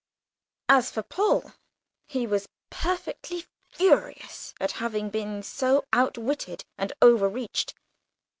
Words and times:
As 0.67 0.89
for 0.89 1.03
Paul, 1.03 1.53
he 2.07 2.25
was 2.25 2.47
perfectly 2.71 3.45
furious 3.69 4.55
at 4.59 4.71
having 4.81 5.11
been 5.11 5.43
so 5.43 5.85
outwitted 5.93 6.65
and 6.75 6.91
overreached. 7.03 7.75